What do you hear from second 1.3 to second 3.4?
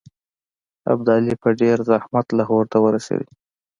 په ډېر زحمت لاهور ته ورسېدی.